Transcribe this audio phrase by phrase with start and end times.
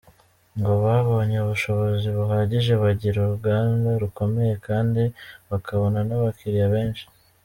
[0.57, 5.03] Ngo babonye ubushobozi buhagije bagira uruganda rukomeye kandi
[5.49, 7.05] bakabona n’abakiriya benshi.